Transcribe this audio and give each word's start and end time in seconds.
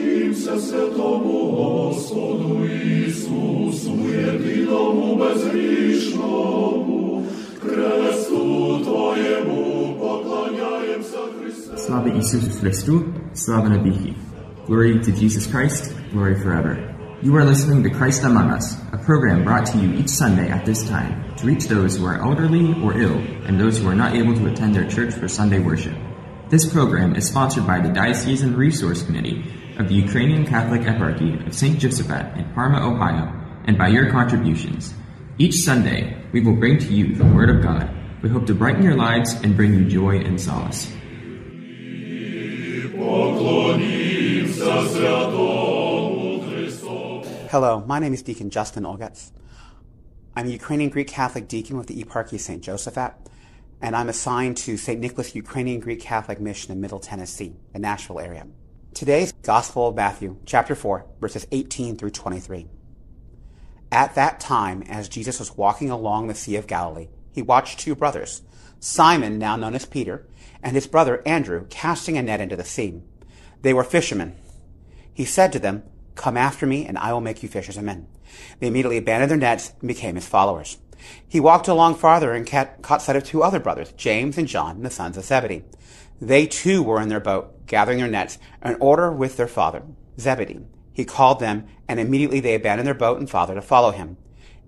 Поклонімся 0.00 0.58
святому 0.58 1.50
Господу 1.50 2.66
Ісусу, 2.66 3.98
єдиному 4.08 5.16
безгрішному, 5.16 6.42
кресту 7.62 8.78
Твоєму 8.84 9.96
поклоняємося 10.00 11.18
Христе. 11.40 11.76
Slava 11.76 12.10
Isusu 12.20 12.50
Christu, 12.60 12.94
Slava 13.34 13.68
Nabihi. 13.68 14.14
Glory 14.66 14.92
to 15.06 15.10
Jesus 15.20 15.44
Christ, 15.52 15.82
glory 16.12 16.36
forever. 16.44 16.72
You 17.22 17.32
are 17.38 17.46
listening 17.52 17.80
to 17.86 17.90
Christ 17.98 18.20
Among 18.30 18.48
Us, 18.58 18.66
a 18.96 18.98
program 19.08 19.38
brought 19.44 19.66
to 19.72 19.76
you 19.82 19.88
each 20.00 20.12
Sunday 20.22 20.48
at 20.56 20.62
this 20.68 20.80
time 20.94 21.12
to 21.38 21.42
reach 21.50 21.64
those 21.74 21.92
who 21.96 22.04
are 22.10 22.18
elderly 22.28 22.66
or 22.84 22.90
ill 23.06 23.18
and 23.46 23.54
those 23.62 23.74
who 23.78 23.86
are 23.92 24.00
not 24.04 24.12
able 24.20 24.34
to 24.40 24.44
attend 24.50 24.72
their 24.74 24.88
church 24.94 25.12
for 25.20 25.28
Sunday 25.28 25.60
worship. 25.70 25.96
This 26.54 26.64
program 26.76 27.10
is 27.18 27.24
sponsored 27.32 27.66
by 27.72 27.78
the 27.84 27.92
Diocesan 27.98 28.52
Resource 28.64 29.00
Committee 29.08 29.38
of 29.81 29.89
the 29.89 29.95
Ukrainian 29.95 30.45
Catholic 30.45 30.81
Eparchy 30.81 31.45
of 31.47 31.55
St. 31.55 31.79
Josaphat 31.79 32.37
in 32.37 32.45
Parma, 32.53 32.87
Ohio, 32.87 33.33
and 33.65 33.79
by 33.79 33.87
your 33.87 34.11
contributions. 34.11 34.93
Each 35.39 35.55
Sunday, 35.55 36.23
we 36.31 36.39
will 36.39 36.55
bring 36.55 36.77
to 36.77 36.93
you 36.93 37.15
the 37.15 37.25
Word 37.25 37.49
of 37.49 37.63
God. 37.63 37.89
We 38.21 38.29
hope 38.29 38.45
to 38.45 38.53
brighten 38.53 38.83
your 38.83 38.95
lives 38.95 39.33
and 39.41 39.57
bring 39.57 39.73
you 39.73 39.85
joy 39.85 40.19
and 40.19 40.39
solace. 40.39 40.85
Hello, 47.49 47.83
my 47.87 47.97
name 47.97 48.13
is 48.13 48.21
Deacon 48.21 48.51
Justin 48.51 48.83
Oelgoetz. 48.83 49.31
I'm 50.35 50.45
a 50.45 50.49
Ukrainian 50.49 50.91
Greek 50.91 51.07
Catholic 51.07 51.47
deacon 51.47 51.77
with 51.77 51.87
the 51.87 52.03
Eparchy 52.03 52.33
of 52.33 52.41
St. 52.41 52.63
Josaphat, 52.63 53.15
and 53.81 53.95
I'm 53.95 54.09
assigned 54.09 54.57
to 54.57 54.77
St. 54.77 54.99
Nicholas 54.99 55.33
Ukrainian 55.33 55.79
Greek 55.79 56.01
Catholic 56.01 56.39
Mission 56.39 56.71
in 56.71 56.81
Middle 56.81 56.99
Tennessee, 56.99 57.55
the 57.73 57.79
Nashville 57.79 58.19
area. 58.19 58.45
Today's 58.93 59.31
Gospel 59.31 59.87
of 59.87 59.95
Matthew, 59.95 60.37
chapter 60.45 60.75
4, 60.75 61.05
verses 61.21 61.47
18 61.51 61.95
through 61.95 62.09
23. 62.09 62.67
At 63.89 64.15
that 64.15 64.39
time, 64.41 64.83
as 64.83 65.07
Jesus 65.07 65.39
was 65.39 65.55
walking 65.55 65.89
along 65.89 66.27
the 66.27 66.35
Sea 66.35 66.57
of 66.57 66.67
Galilee, 66.67 67.07
he 67.31 67.41
watched 67.41 67.79
two 67.79 67.95
brothers, 67.95 68.43
Simon, 68.81 69.39
now 69.39 69.55
known 69.55 69.75
as 69.75 69.85
Peter, 69.85 70.27
and 70.61 70.75
his 70.75 70.87
brother 70.87 71.23
Andrew, 71.25 71.65
casting 71.69 72.17
a 72.17 72.21
net 72.21 72.41
into 72.41 72.57
the 72.57 72.65
sea. 72.65 73.01
They 73.61 73.73
were 73.73 73.85
fishermen. 73.85 74.35
He 75.13 75.25
said 75.25 75.53
to 75.53 75.59
them, 75.59 75.83
Come 76.15 76.35
after 76.35 76.67
me, 76.67 76.85
and 76.85 76.97
I 76.97 77.13
will 77.13 77.21
make 77.21 77.41
you 77.41 77.49
fishers 77.49 77.77
of 77.77 77.85
men. 77.85 78.07
They 78.59 78.67
immediately 78.67 78.97
abandoned 78.97 79.31
their 79.31 79.37
nets 79.37 79.71
and 79.79 79.87
became 79.87 80.15
his 80.15 80.27
followers. 80.27 80.77
He 81.27 81.39
walked 81.39 81.69
along 81.69 81.95
farther 81.95 82.33
and 82.33 82.45
caught 82.45 83.01
sight 83.01 83.15
of 83.15 83.23
two 83.23 83.41
other 83.41 83.59
brothers, 83.59 83.93
James 83.93 84.37
and 84.37 84.47
John, 84.47 84.83
the 84.83 84.89
sons 84.89 85.17
of 85.17 85.23
Zebedee. 85.23 85.63
They 86.21 86.45
too 86.45 86.83
were 86.83 87.01
in 87.01 87.09
their 87.09 87.19
boat, 87.19 87.65
gathering 87.65 87.97
their 87.97 88.07
nets, 88.07 88.37
in 88.63 88.75
order 88.79 89.11
with 89.11 89.37
their 89.37 89.47
father, 89.47 89.81
Zebedee. 90.19 90.61
He 90.93 91.03
called 91.03 91.39
them, 91.39 91.65
and 91.87 91.99
immediately 91.99 92.39
they 92.39 92.53
abandoned 92.53 92.85
their 92.85 92.93
boat 92.93 93.17
and 93.17 93.29
father 93.29 93.55
to 93.55 93.61
follow 93.61 93.89
him. 93.89 94.17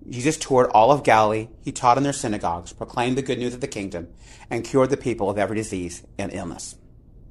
Jesus 0.08 0.36
toured 0.36 0.70
all 0.70 0.90
of 0.90 1.04
Galilee. 1.04 1.48
He 1.62 1.70
taught 1.70 1.96
in 1.96 2.02
their 2.02 2.12
synagogues, 2.12 2.72
proclaimed 2.72 3.16
the 3.16 3.22
good 3.22 3.38
news 3.38 3.54
of 3.54 3.60
the 3.60 3.68
kingdom, 3.68 4.08
and 4.50 4.64
cured 4.64 4.90
the 4.90 4.96
people 4.96 5.30
of 5.30 5.38
every 5.38 5.56
disease 5.56 6.02
and 6.18 6.32
illness. 6.32 6.74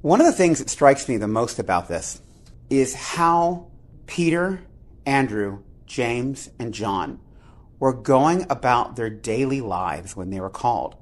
One 0.00 0.20
of 0.20 0.26
the 0.26 0.32
things 0.32 0.58
that 0.58 0.70
strikes 0.70 1.08
me 1.08 1.16
the 1.16 1.28
most 1.28 1.58
about 1.58 1.88
this 1.88 2.20
is 2.70 2.94
how 2.94 3.68
Peter, 4.06 4.64
Andrew, 5.06 5.62
James, 5.86 6.50
and 6.58 6.72
John 6.72 7.20
were 7.78 7.92
going 7.92 8.46
about 8.48 8.96
their 8.96 9.10
daily 9.10 9.60
lives 9.60 10.16
when 10.16 10.30
they 10.30 10.40
were 10.40 10.50
called. 10.50 10.96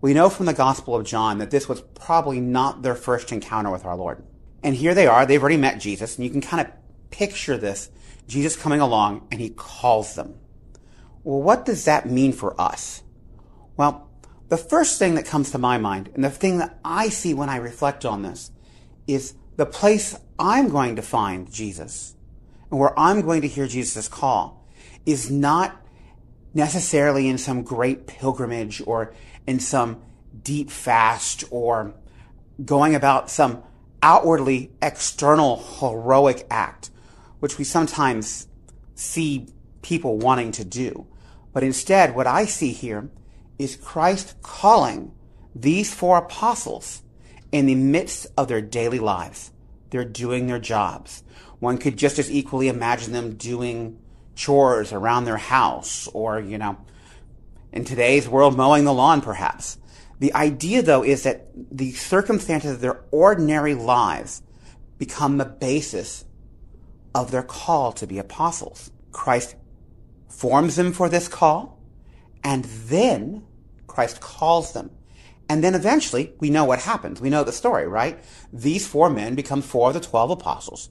We 0.00 0.14
know 0.14 0.28
from 0.28 0.46
the 0.46 0.54
Gospel 0.54 0.94
of 0.94 1.04
John 1.04 1.38
that 1.38 1.50
this 1.50 1.68
was 1.68 1.80
probably 1.80 2.40
not 2.40 2.82
their 2.82 2.94
first 2.94 3.32
encounter 3.32 3.70
with 3.70 3.84
our 3.84 3.96
Lord. 3.96 4.22
And 4.62 4.74
here 4.74 4.94
they 4.94 5.06
are, 5.06 5.24
they've 5.24 5.40
already 5.40 5.56
met 5.56 5.80
Jesus, 5.80 6.16
and 6.16 6.24
you 6.24 6.30
can 6.30 6.40
kind 6.40 6.66
of 6.66 6.72
picture 7.10 7.56
this 7.56 7.90
Jesus 8.26 8.56
coming 8.56 8.80
along 8.80 9.26
and 9.30 9.40
he 9.40 9.50
calls 9.50 10.14
them. 10.14 10.34
Well, 11.22 11.42
what 11.42 11.64
does 11.64 11.84
that 11.84 12.08
mean 12.08 12.32
for 12.32 12.60
us? 12.60 13.02
Well, 13.76 14.08
the 14.48 14.56
first 14.56 14.98
thing 14.98 15.14
that 15.14 15.26
comes 15.26 15.50
to 15.50 15.58
my 15.58 15.78
mind, 15.78 16.10
and 16.14 16.22
the 16.22 16.30
thing 16.30 16.58
that 16.58 16.78
I 16.84 17.08
see 17.08 17.34
when 17.34 17.48
I 17.48 17.56
reflect 17.56 18.04
on 18.04 18.22
this, 18.22 18.50
is 19.06 19.34
the 19.56 19.66
place 19.66 20.18
I'm 20.38 20.68
going 20.68 20.96
to 20.96 21.02
find 21.02 21.50
Jesus 21.50 22.14
and 22.70 22.78
where 22.78 22.98
I'm 22.98 23.22
going 23.22 23.42
to 23.42 23.48
hear 23.48 23.66
Jesus' 23.66 24.08
call 24.08 24.64
is 25.04 25.30
not 25.30 25.80
necessarily 26.54 27.28
in 27.28 27.38
some 27.38 27.62
great 27.62 28.06
pilgrimage 28.06 28.82
or 28.86 29.14
in 29.46 29.60
some 29.60 30.02
deep 30.42 30.70
fast 30.70 31.44
or 31.50 31.94
going 32.64 32.94
about 32.94 33.30
some 33.30 33.62
outwardly 34.02 34.70
external 34.82 35.62
heroic 35.80 36.46
act, 36.50 36.90
which 37.40 37.58
we 37.58 37.64
sometimes 37.64 38.48
see 38.94 39.46
people 39.82 40.18
wanting 40.18 40.52
to 40.52 40.64
do. 40.64 41.06
But 41.52 41.62
instead, 41.62 42.14
what 42.14 42.26
I 42.26 42.44
see 42.44 42.72
here 42.72 43.10
is 43.58 43.76
Christ 43.76 44.34
calling 44.42 45.12
these 45.54 45.92
four 45.94 46.18
apostles 46.18 47.02
in 47.52 47.66
the 47.66 47.74
midst 47.74 48.26
of 48.36 48.48
their 48.48 48.60
daily 48.60 48.98
lives. 48.98 49.52
They're 49.90 50.04
doing 50.04 50.46
their 50.46 50.58
jobs. 50.58 51.22
One 51.58 51.78
could 51.78 51.96
just 51.96 52.18
as 52.18 52.30
equally 52.30 52.68
imagine 52.68 53.12
them 53.12 53.36
doing 53.36 53.98
chores 54.34 54.92
around 54.92 55.24
their 55.24 55.38
house 55.38 56.08
or, 56.08 56.38
you 56.40 56.58
know, 56.58 56.76
in 57.76 57.84
today's 57.84 58.28
world, 58.28 58.56
mowing 58.56 58.84
the 58.84 58.94
lawn 58.94 59.20
perhaps. 59.20 59.78
The 60.18 60.34
idea 60.34 60.82
though 60.82 61.04
is 61.04 61.24
that 61.24 61.48
the 61.54 61.92
circumstances 61.92 62.72
of 62.72 62.80
their 62.80 63.04
ordinary 63.10 63.74
lives 63.74 64.42
become 64.98 65.36
the 65.36 65.44
basis 65.44 66.24
of 67.14 67.30
their 67.30 67.42
call 67.42 67.92
to 67.92 68.06
be 68.06 68.18
apostles. 68.18 68.90
Christ 69.12 69.56
forms 70.28 70.76
them 70.76 70.92
for 70.92 71.10
this 71.10 71.28
call 71.28 71.78
and 72.42 72.64
then 72.64 73.44
Christ 73.86 74.20
calls 74.20 74.72
them. 74.72 74.90
And 75.48 75.62
then 75.62 75.74
eventually 75.74 76.32
we 76.40 76.50
know 76.50 76.64
what 76.64 76.80
happens. 76.80 77.20
We 77.20 77.30
know 77.30 77.44
the 77.44 77.52
story, 77.52 77.86
right? 77.86 78.18
These 78.52 78.86
four 78.86 79.10
men 79.10 79.34
become 79.34 79.60
four 79.60 79.88
of 79.88 79.94
the 79.94 80.00
twelve 80.00 80.30
apostles 80.30 80.88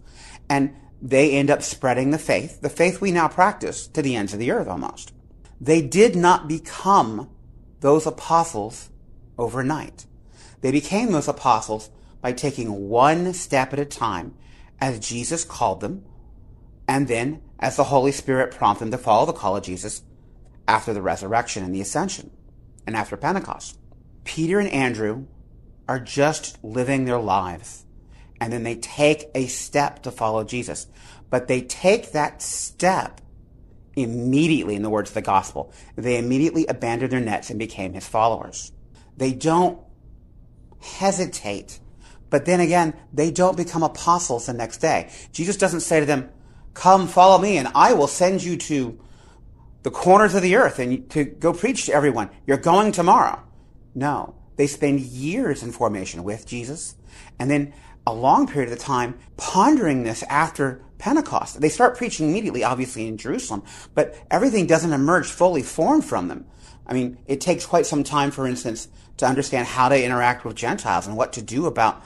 and 0.50 0.76
they 1.02 1.32
end 1.32 1.50
up 1.50 1.64
spreading 1.64 2.12
the 2.12 2.20
faith, 2.20 2.62
the 2.62 2.70
faith 2.70 3.02
we 3.02 3.12
now 3.12 3.28
practice 3.28 3.88
to 3.88 4.04
the 4.04 4.16
ends 4.16 4.34
of 4.34 4.40
the 4.40 4.52
earth 4.52 4.68
almost. 4.68 5.14
They 5.60 5.82
did 5.82 6.16
not 6.16 6.48
become 6.48 7.30
those 7.80 8.06
apostles 8.06 8.90
overnight. 9.38 10.06
They 10.62 10.72
became 10.72 11.12
those 11.12 11.28
apostles 11.28 11.90
by 12.22 12.34
taking 12.34 12.90
one 12.90 13.34
step 13.34 13.74
at 13.74 13.80
a 13.80 13.86
time 13.86 14.36
as 14.80 15.00
Jesus 15.00 15.44
called 15.44 15.82
them, 15.82 16.04
and 16.88 17.08
then 17.08 17.42
as 17.60 17.78
the 17.78 17.86
Holy 17.86 18.12
Spirit 18.12 18.54
prompted 18.54 18.86
them 18.86 18.92
to 18.92 18.98
follow 18.98 19.26
the 19.26 19.34
call 19.34 19.56
of 19.56 19.64
Jesus 19.64 20.02
after 20.68 20.94
the 20.94 21.02
resurrection 21.02 21.64
and 21.64 21.74
the 21.74 21.82
ascension 21.82 22.32
and 22.86 22.96
after 22.96 23.16
Pentecost. 23.16 23.78
Peter 24.24 24.60
and 24.60 24.70
Andrew 24.70 25.26
are 25.88 26.00
just 26.00 26.62
living 26.64 27.06
their 27.06 27.20
lives 27.20 27.86
and 28.40 28.52
then 28.52 28.64
they 28.64 28.76
take 28.76 29.30
a 29.34 29.48
step 29.48 30.04
to 30.04 30.12
follow 30.12 30.44
Jesus. 30.44 30.88
But 31.30 31.48
they 31.48 31.62
take 31.62 32.12
that 32.12 32.42
step 32.42 33.22
immediately 33.96 34.76
in 34.76 34.82
the 34.82 34.90
words 34.90 35.10
of 35.10 35.14
the 35.14 35.22
gospel. 35.22 35.72
They 35.96 36.18
immediately 36.18 36.66
abandoned 36.68 37.12
their 37.12 37.20
nets 37.20 37.50
and 37.50 37.60
became 37.60 37.94
his 37.94 38.08
followers. 38.08 38.72
They 39.18 39.34
don't 39.34 39.80
hesitate. 40.82 41.80
But 42.30 42.46
then 42.46 42.60
again, 42.60 42.94
they 43.14 43.32
don't 43.32 43.58
become 43.58 43.84
apostles 43.84 44.46
the 44.46 44.54
next 44.54 44.78
day. 44.80 45.12
Jesus 45.32 45.58
doesn't 45.58 45.82
say 45.82 46.00
to 46.00 46.06
them, 46.06 46.30
come 46.74 47.08
follow 47.08 47.38
me 47.38 47.58
and 47.58 47.70
I 47.74 47.94
will 47.94 48.08
send 48.08 48.44
you 48.44 48.58
to 48.58 49.00
the 49.84 49.92
corners 49.92 50.36
of 50.36 50.42
the 50.42 50.56
earth 50.56 50.80
and 50.80 51.10
to 51.12 51.24
go 51.24 51.54
preach 51.54 51.86
to 51.86 51.94
everyone. 51.94 52.30
You're 52.46 52.58
going 52.58 52.92
tomorrow. 52.92 53.42
No, 53.94 54.36
they 54.58 54.68
spend 54.68 55.00
years 55.00 55.64
in 55.64 55.72
formation 55.72 56.24
with 56.24 56.46
Jesus 56.46 56.96
and 57.40 57.50
then 57.50 57.74
a 58.08 58.14
long 58.14 58.48
period 58.48 58.72
of 58.72 58.80
time 58.80 59.18
pondering 59.38 60.04
this 60.04 60.24
after 60.24 60.82
Pentecost. 60.98 61.60
They 61.60 61.70
start 61.70 61.98
preaching 61.98 62.30
immediately, 62.30 62.64
obviously 62.64 63.08
in 63.08 63.18
Jerusalem, 63.18 63.64
but 63.94 64.16
everything 64.32 64.68
doesn't 64.68 64.94
emerge 64.94 65.28
fully 65.28 65.62
formed 65.62 66.06
from 66.06 66.28
them. 66.28 66.46
I 66.88 66.94
mean, 66.94 67.18
it 67.26 67.42
takes 67.42 67.66
quite 67.66 67.86
some 67.86 68.04
time, 68.04 68.32
for 68.32 68.48
instance, 68.48 68.88
to 69.18 69.26
understand 69.26 69.68
how 69.68 69.90
to 69.90 70.04
interact 70.04 70.46
with 70.46 70.56
Gentiles 70.56 71.08
and 71.08 71.18
what 71.18 71.34
to 71.34 71.42
do 71.42 71.66
about 71.66 72.04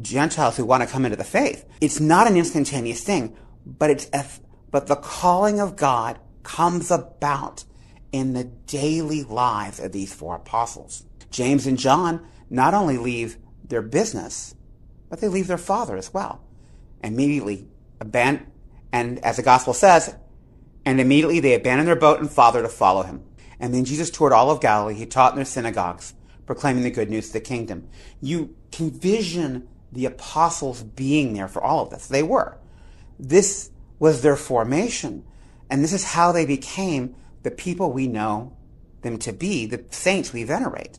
Gentiles 0.00 0.56
who 0.56 0.64
want 0.64 0.82
to 0.82 0.88
come 0.88 1.04
into 1.04 1.16
the 1.16 1.24
faith. 1.24 1.64
It's 1.80 2.00
not 2.00 2.26
an 2.26 2.36
instantaneous 2.36 3.02
thing, 3.02 3.36
but 3.64 3.90
it's, 3.90 4.40
but 4.70 4.86
the 4.86 4.96
calling 4.96 5.60
of 5.60 5.76
God 5.76 6.18
comes 6.42 6.90
about 6.90 7.64
in 8.12 8.34
the 8.34 8.44
daily 8.44 9.22
lives 9.22 9.80
of 9.80 9.92
these 9.92 10.12
four 10.12 10.36
apostles. 10.36 11.04
James 11.30 11.66
and 11.66 11.78
John 11.78 12.26
not 12.50 12.74
only 12.74 12.98
leave 12.98 13.38
their 13.66 13.82
business, 13.82 14.54
but 15.14 15.20
they 15.20 15.28
leave 15.28 15.46
their 15.46 15.56
father 15.56 15.96
as 15.96 16.12
well. 16.12 16.42
Immediately, 17.04 17.68
abandon, 18.00 18.48
and 18.90 19.24
as 19.24 19.36
the 19.36 19.44
gospel 19.44 19.72
says, 19.72 20.12
and 20.84 21.00
immediately 21.00 21.38
they 21.38 21.54
abandoned 21.54 21.86
their 21.86 21.94
boat 21.94 22.18
and 22.18 22.28
father 22.28 22.62
to 22.62 22.68
follow 22.68 23.04
him. 23.04 23.22
And 23.60 23.72
then 23.72 23.84
Jesus 23.84 24.10
toured 24.10 24.32
all 24.32 24.50
of 24.50 24.60
Galilee. 24.60 24.94
He 24.94 25.06
taught 25.06 25.30
in 25.30 25.36
their 25.36 25.44
synagogues, 25.44 26.14
proclaiming 26.46 26.82
the 26.82 26.90
good 26.90 27.10
news 27.10 27.28
of 27.28 27.32
the 27.34 27.40
kingdom. 27.40 27.86
You 28.20 28.56
can 28.72 28.90
vision 28.90 29.68
the 29.92 30.04
apostles 30.06 30.82
being 30.82 31.34
there 31.34 31.46
for 31.46 31.62
all 31.62 31.84
of 31.84 31.90
this. 31.90 32.08
They 32.08 32.24
were. 32.24 32.58
This 33.16 33.70
was 34.00 34.22
their 34.22 34.34
formation. 34.34 35.24
And 35.70 35.84
this 35.84 35.92
is 35.92 36.02
how 36.02 36.32
they 36.32 36.44
became 36.44 37.14
the 37.44 37.52
people 37.52 37.92
we 37.92 38.08
know 38.08 38.56
them 39.02 39.18
to 39.18 39.32
be, 39.32 39.66
the 39.66 39.84
saints 39.90 40.32
we 40.32 40.42
venerate. 40.42 40.98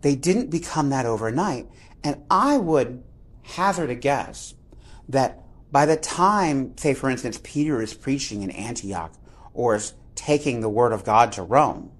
They 0.00 0.16
didn't 0.16 0.48
become 0.48 0.88
that 0.88 1.04
overnight. 1.04 1.66
And 2.02 2.24
I 2.30 2.56
would 2.56 3.02
hazard 3.46 3.90
a 3.90 3.94
guess 3.94 4.54
that 5.08 5.42
by 5.70 5.86
the 5.86 5.96
time, 5.96 6.76
say, 6.76 6.94
for 6.94 7.10
instance, 7.10 7.40
Peter 7.42 7.82
is 7.82 7.94
preaching 7.94 8.42
in 8.42 8.50
Antioch 8.50 9.12
or 9.52 9.74
is 9.74 9.94
taking 10.14 10.60
the 10.60 10.68
word 10.68 10.92
of 10.92 11.04
God 11.04 11.32
to 11.32 11.42
Rome, 11.42 11.90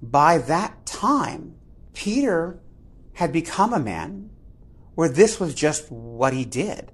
by 0.00 0.38
that 0.38 0.86
time, 0.86 1.56
Peter 1.92 2.60
had 3.14 3.32
become 3.32 3.72
a 3.72 3.80
man 3.80 4.30
where 4.94 5.08
this 5.08 5.40
was 5.40 5.54
just 5.54 5.90
what 5.90 6.32
he 6.32 6.44
did. 6.44 6.90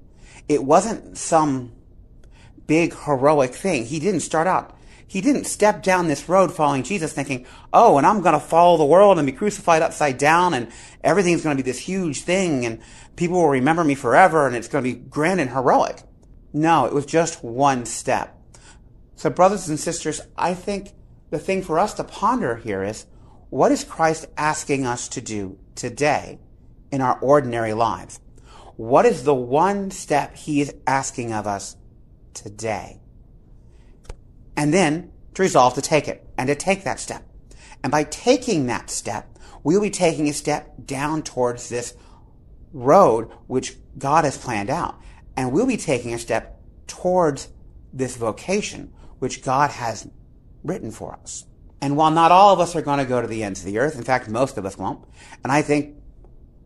It 0.48 0.64
wasn't 0.64 1.16
some 1.16 1.72
big 2.66 2.94
heroic 2.94 3.54
thing. 3.54 3.84
He 3.84 3.98
didn't 3.98 4.20
start 4.20 4.46
out. 4.46 4.76
He 5.06 5.20
didn't 5.20 5.44
step 5.44 5.82
down 5.82 6.08
this 6.08 6.28
road 6.28 6.52
following 6.52 6.82
Jesus 6.82 7.12
thinking, 7.12 7.46
oh, 7.72 7.98
and 7.98 8.06
I'm 8.06 8.20
going 8.20 8.32
to 8.32 8.40
follow 8.40 8.76
the 8.78 8.84
world 8.84 9.18
and 9.18 9.26
be 9.26 9.32
crucified 9.32 9.82
upside 9.82 10.18
down 10.18 10.54
and 10.54 10.68
everything's 11.02 11.42
going 11.42 11.56
to 11.56 11.62
be 11.62 11.70
this 11.70 11.78
huge 11.78 12.22
thing 12.22 12.64
and 12.66 12.80
people 13.16 13.36
will 13.36 13.48
remember 13.48 13.84
me 13.84 13.94
forever 13.94 14.46
and 14.46 14.56
it's 14.56 14.68
going 14.68 14.84
to 14.84 14.90
be 14.92 14.98
grand 14.98 15.40
and 15.40 15.50
heroic. 15.50 16.02
No, 16.52 16.86
it 16.86 16.92
was 16.92 17.06
just 17.06 17.42
one 17.42 17.86
step. 17.86 18.38
So 19.16 19.30
brothers 19.30 19.68
and 19.68 19.78
sisters, 19.78 20.20
I 20.36 20.54
think 20.54 20.92
the 21.30 21.38
thing 21.38 21.62
for 21.62 21.78
us 21.78 21.94
to 21.94 22.04
ponder 22.04 22.56
here 22.56 22.82
is, 22.82 23.06
what 23.50 23.72
is 23.72 23.84
Christ 23.84 24.26
asking 24.36 24.86
us 24.86 25.08
to 25.08 25.20
do 25.20 25.58
today 25.74 26.40
in 26.90 27.00
our 27.00 27.18
ordinary 27.20 27.72
lives? 27.72 28.20
What 28.76 29.06
is 29.06 29.22
the 29.22 29.34
one 29.34 29.90
step 29.90 30.36
he 30.36 30.60
is 30.60 30.74
asking 30.86 31.32
of 31.32 31.46
us 31.46 31.76
today? 32.34 33.00
And 34.56 34.74
then 34.74 35.12
to 35.34 35.42
resolve 35.42 35.74
to 35.74 35.82
take 35.82 36.08
it 36.08 36.28
and 36.36 36.48
to 36.48 36.54
take 36.54 36.84
that 36.84 37.00
step. 37.00 37.22
And 37.82 37.90
by 37.90 38.04
taking 38.04 38.66
that 38.66 38.90
step, 38.90 39.38
we'll 39.62 39.80
be 39.80 39.90
taking 39.90 40.28
a 40.28 40.32
step 40.32 40.74
down 40.84 41.22
towards 41.22 41.68
this 41.68 41.94
road 42.74 43.30
which 43.46 43.76
God 43.96 44.24
has 44.24 44.36
planned 44.36 44.68
out. 44.68 45.00
And 45.36 45.52
we'll 45.52 45.66
be 45.66 45.78
taking 45.78 46.12
a 46.12 46.18
step 46.18 46.60
towards 46.86 47.48
this 47.92 48.16
vocation 48.16 48.92
which 49.20 49.42
God 49.42 49.70
has 49.70 50.06
written 50.62 50.90
for 50.90 51.14
us. 51.14 51.46
And 51.80 51.96
while 51.96 52.10
not 52.10 52.32
all 52.32 52.52
of 52.52 52.60
us 52.60 52.76
are 52.76 52.82
going 52.82 52.98
to 52.98 53.04
go 53.04 53.20
to 53.20 53.26
the 53.26 53.42
ends 53.42 53.60
of 53.60 53.66
the 53.66 53.78
earth, 53.78 53.96
in 53.96 54.04
fact, 54.04 54.28
most 54.28 54.58
of 54.58 54.66
us 54.66 54.76
won't, 54.76 55.04
and 55.42 55.52
I 55.52 55.62
think 55.62 55.96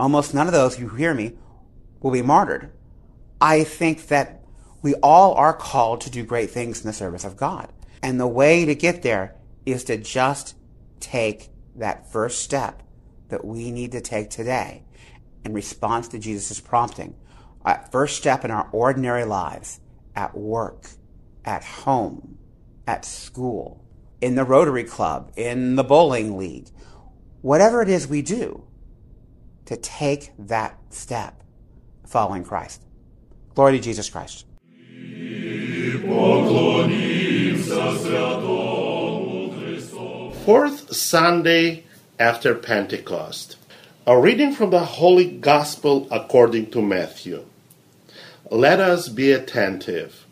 almost 0.01 0.35
none 0.35 0.47
of 0.47 0.53
those 0.53 0.77
who 0.77 0.89
hear 0.89 1.13
me 1.13 1.37
will 2.01 2.13
be 2.13 2.23
martyred, 2.23 2.71
I 3.41 3.65
think 3.65 4.07
that 4.09 4.43
we 4.81 4.95
all 4.95 5.35
are 5.35 5.53
called 5.53 6.01
to 6.03 6.11
do 6.11 6.25
great 6.25 6.51
things 6.51 6.81
in 6.81 6.87
the 6.87 6.93
service 6.93 7.25
of 7.25 7.37
God. 7.37 7.69
And 8.03 8.21
the 8.21 8.29
way 8.29 8.65
to 8.65 8.75
get 8.75 9.03
there 9.03 9.35
is 9.67 9.85
to 9.85 9.97
just 9.97 10.55
take 11.01 11.49
that 11.77 12.11
first 12.11 12.43
step 12.43 12.83
that 13.29 13.45
we 13.45 13.71
need 13.71 13.93
to 13.93 14.01
take 14.01 14.31
today 14.31 14.85
in 15.45 15.53
response 15.53 16.09
to 16.09 16.19
Jesus' 16.19 16.61
prompting. 16.61 17.15
Our 17.65 17.87
first 17.91 18.17
step 18.17 18.45
in 18.45 18.51
our 18.51 18.69
ordinary 18.73 19.25
lives, 19.25 19.81
at 20.15 20.37
work, 20.37 20.89
at 21.45 21.65
home, 21.65 22.39
at 22.87 23.05
school, 23.05 23.85
in 24.21 24.35
the 24.35 24.45
Rotary 24.45 24.85
Club, 24.85 25.33
in 25.37 25.77
the 25.77 25.85
bowling 25.85 26.37
league, 26.37 26.69
whatever 27.43 27.83
it 27.83 27.89
is 27.89 28.09
we 28.09 28.23
do, 28.23 28.65
to 29.67 29.77
take 29.77 30.33
that 30.39 30.79
step 30.91 31.43
following 32.07 32.43
Christ. 32.43 32.83
Glory 33.55 33.73
to 33.73 33.81
Jesus 33.81 34.09
Christ. 34.09 34.45
Fourth 40.45 40.95
Sunday 40.95 41.85
after 42.19 42.55
Pentecost. 42.55 43.57
A 44.09 44.19
reading 44.19 44.55
from 44.55 44.71
the 44.71 44.87
Holy 44.87 45.27
Gospel 45.27 46.09
according 46.11 46.71
to 46.71 46.81
Matthew. 46.81 47.45
Let 48.51 48.81
us 48.81 49.11
be 49.11 49.33
attentive. 49.33 50.25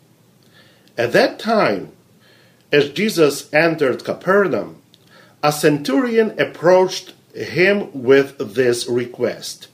At 0.97 1.13
that 1.13 1.39
time, 1.39 1.93
as 2.73 2.89
Jesus 2.89 3.53
entered 3.53 4.03
Capernaum, 4.03 4.81
a 5.43 5.53
centurion 5.53 6.41
approached 6.41 7.13
him 7.35 7.91
with 7.93 8.55
this 8.55 8.89
request 8.89 9.69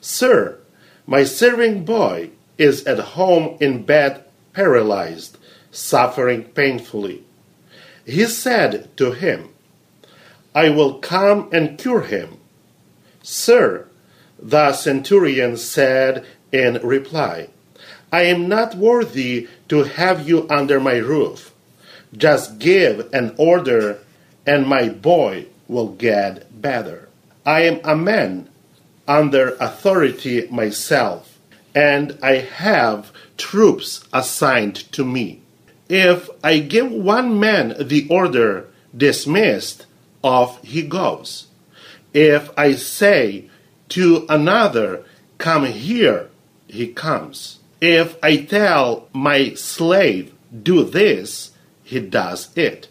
Sir, 0.00 0.58
my 1.06 1.22
serving 1.22 1.84
boy 1.84 2.30
is 2.58 2.84
at 2.86 2.98
home 3.14 3.56
in 3.60 3.84
bed, 3.84 4.24
paralyzed, 4.52 5.38
suffering 5.70 6.42
painfully. 6.42 7.22
He 8.04 8.24
said 8.24 8.90
to 8.96 9.12
him, 9.12 9.50
I 10.56 10.70
will 10.70 10.98
come 10.98 11.48
and 11.52 11.78
cure 11.78 12.02
him. 12.02 12.38
Sir, 13.22 13.86
the 14.38 14.72
centurion 14.72 15.56
said 15.56 16.24
in 16.50 16.74
reply, 16.82 17.48
I 18.10 18.22
am 18.22 18.48
not 18.48 18.74
worthy 18.74 19.48
to 19.68 19.84
have 19.84 20.28
you 20.28 20.46
under 20.50 20.78
my 20.80 20.96
roof. 20.96 21.52
Just 22.14 22.58
give 22.58 23.08
an 23.14 23.34
order, 23.38 23.98
and 24.44 24.66
my 24.66 24.88
boy 24.88 25.46
will 25.66 25.88
get 25.88 26.60
better. 26.60 27.08
I 27.46 27.62
am 27.62 27.80
a 27.84 27.96
man 27.96 28.48
under 29.08 29.56
authority 29.56 30.46
myself, 30.50 31.38
and 31.74 32.18
I 32.22 32.36
have 32.36 33.12
troops 33.38 34.04
assigned 34.12 34.76
to 34.92 35.04
me. 35.04 35.40
If 35.88 36.28
I 36.44 36.58
give 36.58 36.90
one 36.90 37.40
man 37.40 37.74
the 37.80 38.06
order, 38.08 38.68
dismissed, 38.94 39.86
off 40.22 40.62
he 40.62 40.82
goes. 40.82 41.46
If 42.14 42.50
I 42.58 42.72
say 42.74 43.48
to 43.90 44.26
another, 44.28 45.04
Come 45.38 45.64
here, 45.64 46.30
he 46.68 46.88
comes. 46.88 47.58
If 47.80 48.16
I 48.22 48.36
tell 48.36 49.08
my 49.12 49.54
slave, 49.54 50.32
Do 50.62 50.84
this, 50.84 51.52
he 51.82 52.00
does 52.00 52.56
it. 52.56 52.88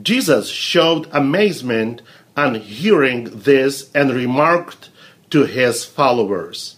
Jesus 0.00 0.48
showed 0.48 1.08
amazement 1.12 2.02
on 2.36 2.56
hearing 2.56 3.24
this 3.24 3.90
and 3.94 4.12
remarked 4.12 4.90
to 5.30 5.44
his 5.44 5.84
followers, 5.84 6.76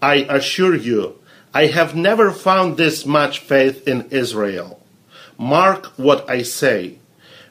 I 0.00 0.26
assure 0.28 0.74
you, 0.74 1.18
I 1.52 1.66
have 1.66 1.94
never 1.94 2.30
found 2.30 2.76
this 2.76 3.04
much 3.04 3.40
faith 3.40 3.86
in 3.86 4.08
Israel. 4.10 4.80
Mark 5.36 5.86
what 5.98 6.28
I 6.30 6.42
say. 6.42 6.98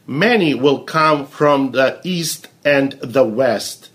Many 0.07 0.55
will 0.55 0.83
come 0.83 1.27
from 1.27 1.71
the 1.71 1.99
east 2.03 2.47
and 2.63 2.93
the 3.01 3.23
west, 3.23 3.89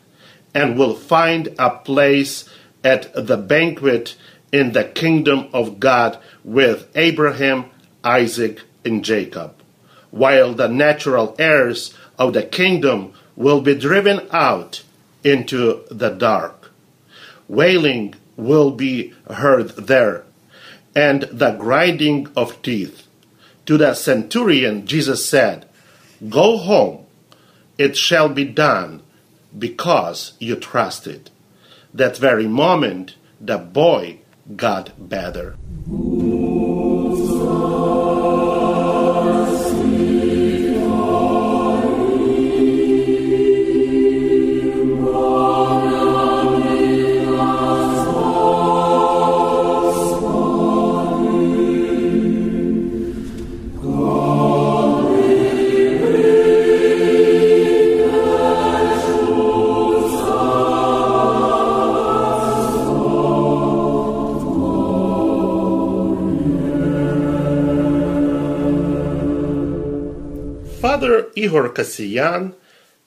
and 0.55 0.79
will 0.79 0.95
find 0.95 1.55
a 1.59 1.71
place 1.71 2.49
at 2.83 3.13
the 3.15 3.37
banquet 3.37 4.17
in 4.53 4.73
the 4.73 4.85
kingdom 4.85 5.49
of 5.53 5.81
God 5.81 6.19
with 6.45 6.89
Abraham, 6.95 7.67
Isaac, 8.05 8.63
and 8.85 9.05
Jacob, 9.05 9.55
while 10.11 10.55
the 10.55 10.69
natural 10.69 11.35
heirs 11.39 11.95
of 12.19 12.33
the 12.33 12.43
kingdom 12.43 13.13
will 13.35 13.61
be 13.61 13.75
driven 13.75 14.27
out 14.31 14.83
into 15.25 15.83
the 15.91 16.11
dark. 16.11 16.71
Wailing 17.49 18.15
will 18.37 18.71
be 18.71 19.13
heard 19.31 19.71
there, 19.71 20.25
and 20.95 21.23
the 21.33 21.53
grinding 21.53 22.29
of 22.37 22.61
teeth. 22.63 23.07
To 23.67 23.77
the 23.77 23.95
centurion, 23.95 24.87
Jesus 24.87 25.29
said, 25.29 25.69
Go 26.29 26.57
home, 26.57 27.06
it 27.79 27.97
shall 27.97 28.29
be 28.29 28.45
done, 28.45 29.03
because 29.57 30.33
you 30.39 30.57
trusted. 30.57 31.31
That 31.95 32.17
very 32.17 32.47
moment, 32.47 33.17
the 33.41 33.59
boy 33.59 34.21
got 34.57 35.09
better. 35.09 35.57
Father 71.17 71.31
Ihor 71.35 71.75
Kasyan, 71.75 72.53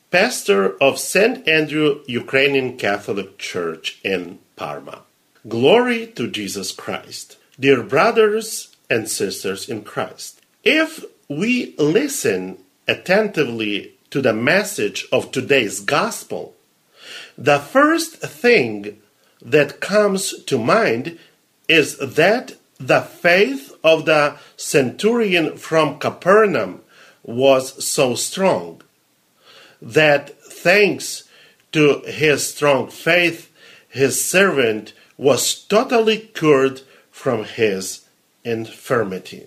pastor 0.09 0.75
of 0.81 0.97
St. 0.97 1.47
Andrew 1.47 2.01
Ukrainian 2.07 2.75
Catholic 2.75 3.37
Church 3.37 3.99
in 4.03 4.39
Parma. 4.55 5.03
Glory 5.47 6.07
to 6.17 6.27
Jesus 6.27 6.71
Christ. 6.71 7.37
Dear 7.59 7.83
brothers 7.83 8.75
and 8.89 9.07
sisters 9.07 9.69
in 9.69 9.83
Christ, 9.83 10.41
if 10.63 11.05
we 11.27 11.75
listen 11.77 12.57
attentively 12.87 13.93
to 14.09 14.23
the 14.23 14.33
message 14.33 15.05
of 15.11 15.31
today's 15.31 15.79
gospel, 15.79 16.55
the 17.37 17.59
first 17.59 18.15
thing 18.17 18.99
that 19.39 19.79
comes 19.81 20.43
to 20.45 20.57
mind 20.57 21.19
is 21.67 21.95
that 21.99 22.55
the 22.79 23.01
faith 23.01 23.71
of 23.83 24.05
the 24.05 24.35
centurion 24.57 25.57
from 25.57 25.99
Capernaum 25.99 26.81
was 27.29 27.85
so 27.85 28.15
strong 28.15 28.81
that 29.81 30.41
thanks 30.43 31.23
to 31.71 31.99
his 32.01 32.47
strong 32.53 32.89
faith, 32.89 33.51
his 33.87 34.25
servant 34.25 34.93
was 35.17 35.53
totally 35.53 36.17
cured 36.17 36.81
from 37.11 37.43
his 37.43 38.05
infirmity. 38.43 39.45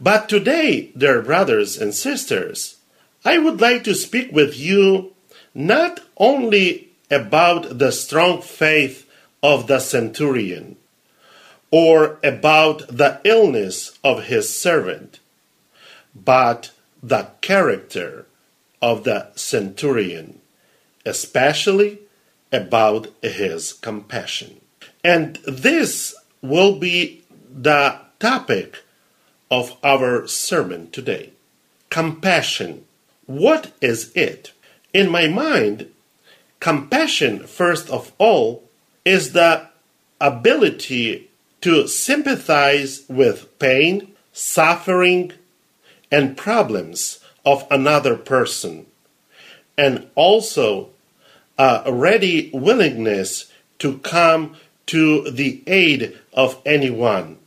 But 0.00 0.28
today, 0.28 0.90
dear 0.96 1.20
brothers 1.22 1.76
and 1.76 1.94
sisters, 1.94 2.76
I 3.24 3.38
would 3.38 3.60
like 3.60 3.84
to 3.84 3.94
speak 3.94 4.32
with 4.32 4.58
you 4.58 5.12
not 5.54 6.00
only 6.16 6.88
about 7.10 7.78
the 7.78 7.92
strong 7.92 8.40
faith 8.40 9.06
of 9.42 9.66
the 9.66 9.80
centurion 9.80 10.76
or 11.70 12.18
about 12.24 12.86
the 12.88 13.20
illness 13.24 13.98
of 14.02 14.24
his 14.24 14.56
servant, 14.56 15.20
but 16.14 16.70
the 17.02 17.28
character 17.40 18.26
of 18.80 19.04
the 19.04 19.28
centurion, 19.34 20.40
especially 21.04 21.98
about 22.52 23.08
his 23.22 23.72
compassion. 23.72 24.60
And 25.02 25.36
this 25.46 26.14
will 26.42 26.78
be 26.78 27.24
the 27.50 27.98
topic 28.20 28.82
of 29.50 29.76
our 29.82 30.26
sermon 30.26 30.90
today. 30.90 31.32
Compassion. 31.90 32.84
What 33.26 33.72
is 33.80 34.12
it? 34.14 34.52
In 34.92 35.10
my 35.10 35.26
mind, 35.26 35.90
compassion, 36.60 37.46
first 37.46 37.90
of 37.90 38.12
all, 38.18 38.64
is 39.04 39.32
the 39.32 39.68
ability 40.20 41.30
to 41.60 41.86
sympathize 41.88 43.04
with 43.08 43.58
pain, 43.58 44.12
suffering, 44.32 45.32
and 46.12 46.36
problems 46.36 47.18
of 47.44 47.66
another 47.70 48.16
person, 48.16 48.86
and 49.76 50.06
also 50.14 50.90
a 51.58 51.92
ready 51.92 52.50
willingness 52.52 53.50
to 53.78 53.98
come 53.98 54.54
to 54.86 55.30
the 55.30 55.62
aid 55.66 56.16
of 56.32 56.60
anyone, 56.66 57.38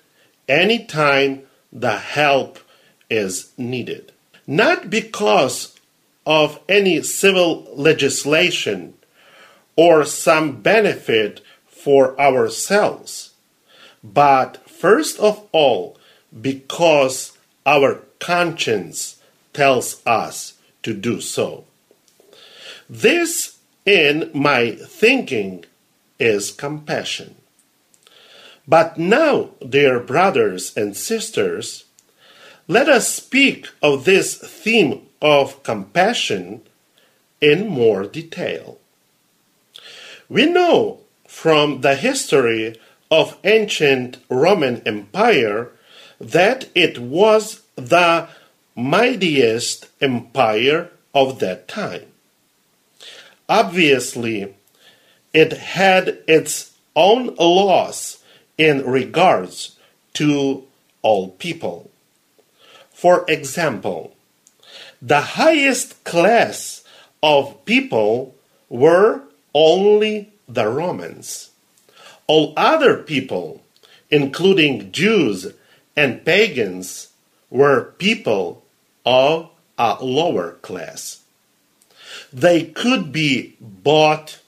anytime 0.50 1.44
the 1.72 1.98
help 1.98 2.60
is 3.10 3.52
needed. 3.58 4.12
Not 4.48 4.90
because 4.90 5.80
of 6.26 6.60
any 6.68 7.02
civil 7.04 7.68
legislation 7.76 8.96
or 9.76 10.06
some 10.06 10.62
benefit 10.62 11.42
for 11.68 12.20
ourselves, 12.20 13.34
but 14.04 14.68
first 14.70 15.20
of 15.20 15.48
all 15.52 15.98
because 16.42 17.38
our 17.66 18.02
conscience 18.20 19.22
tells 19.54 20.06
us 20.06 20.54
to 20.84 20.94
do 20.94 21.22
so. 21.22 21.66
This, 22.90 23.58
in 23.86 24.30
my 24.34 24.72
thinking, 24.72 25.66
is 26.20 26.52
compassion. 26.52 27.36
But 28.68 28.98
now, 28.98 29.52
dear 29.68 30.00
brothers 30.00 30.76
and 30.76 30.96
sisters, 30.96 31.86
let 32.68 32.90
us 32.90 33.14
speak 33.14 33.68
of 33.82 34.06
this 34.06 34.38
theme 34.38 35.08
of 35.22 35.62
compassion 35.64 36.62
in 37.42 37.68
more 37.68 38.06
detail. 38.06 38.80
We 40.28 40.48
know 40.48 41.02
from 41.28 41.82
the 41.82 41.96
history 41.96 42.80
of 43.12 43.38
ancient 43.44 44.18
Roman 44.30 44.82
Empire 44.88 45.72
that 46.20 46.70
it 46.74 46.98
was 46.98 47.62
the 47.76 48.28
mightiest 48.76 49.88
empire 50.02 50.90
of 51.14 51.40
that 51.40 51.68
time. 51.68 52.06
Obviously, 53.48 54.54
it 55.34 55.54
had 55.54 56.20
its 56.28 56.74
own 56.96 57.36
laws 57.36 58.24
in 58.58 58.86
regards 58.86 59.78
to 60.14 60.66
all 61.02 61.30
people. 61.30 61.92
For 62.92 63.26
example, 63.28 64.16
the 65.02 65.22
highest 65.22 66.04
class 66.04 66.84
of 67.22 67.66
people 67.66 68.36
were 68.70 69.22
only 69.54 70.32
the 70.48 70.68
Romans. 70.68 71.52
All 72.28 72.54
other 72.58 72.98
people, 72.98 73.62
including 74.10 74.92
Jews 74.92 75.54
and 75.96 76.26
pagans, 76.26 77.10
were 77.50 77.94
people 77.98 78.64
of 79.06 79.50
a 79.78 79.98
lower 80.04 80.54
class. 80.62 81.22
They 82.32 82.64
could 82.64 83.12
be 83.12 83.56
bought, 83.60 84.40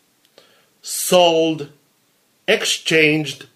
sold, 0.81 1.69
exchanged, 2.47 3.47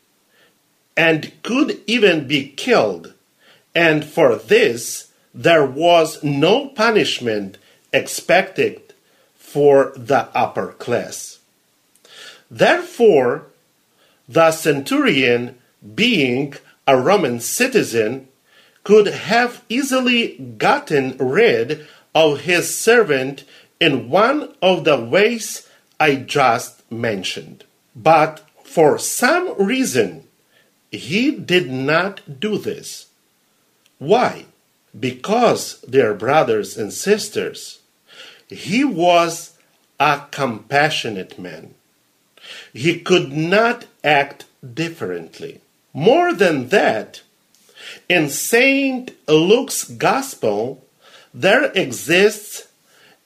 and 0.98 1.32
could 1.44 1.82
even 1.88 2.28
be 2.28 2.50
killed, 2.50 3.14
and 3.74 4.04
for 4.04 4.36
this 4.36 5.12
there 5.34 5.66
was 5.66 6.22
no 6.24 6.68
punishment 6.68 7.58
expected 7.94 8.82
for 9.36 9.94
the 9.96 10.28
upper 10.36 10.74
class. 10.74 11.40
Therefore, 12.50 13.48
the 14.28 14.52
centurion, 14.52 15.58
being 15.96 16.54
a 16.86 16.98
Roman 16.98 17.40
citizen, 17.40 18.28
could 18.84 19.08
have 19.08 19.64
easily 19.70 20.38
gotten 20.58 21.18
rid 21.18 21.88
of 22.14 22.42
his 22.42 22.78
servant 22.78 23.44
in 23.80 24.10
one 24.10 24.54
of 24.62 24.84
the 24.84 25.00
ways 25.00 25.68
I 26.00 26.16
just 26.16 26.90
mentioned. 26.92 27.64
But 27.96 28.48
for 28.64 28.98
some 28.98 29.56
reason, 29.62 30.28
he 30.92 31.32
did 31.32 31.70
not 31.70 32.40
do 32.40 32.58
this. 32.58 33.08
Why? 33.98 34.46
Because, 34.98 35.80
dear 35.82 36.14
brothers 36.14 36.78
and 36.78 36.92
sisters, 36.92 37.80
he 38.48 38.84
was 38.84 39.58
a 40.00 40.24
compassionate 40.32 41.38
man. 41.40 41.76
He 42.74 43.00
could 43.00 43.32
not 43.32 43.86
act 44.04 44.46
differently. 44.74 45.62
More 45.94 46.34
than 46.34 46.70
that, 46.70 47.22
in 48.10 48.30
St. 48.30 49.12
Luke's 49.28 49.84
Gospel, 49.84 50.86
there 51.34 51.72
exists 51.74 52.68